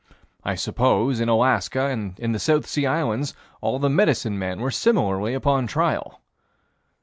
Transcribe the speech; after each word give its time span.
I 0.43 0.55
suppose, 0.55 1.19
in 1.19 1.29
Alaska 1.29 1.81
and 1.85 2.19
in 2.19 2.31
the 2.31 2.39
South 2.39 2.65
Sea 2.65 2.87
Islands, 2.87 3.35
all 3.61 3.77
the 3.77 3.87
medicine 3.87 4.39
men 4.39 4.59
were 4.59 4.71
similarly 4.71 5.35
upon 5.35 5.67
trial. 5.67 6.21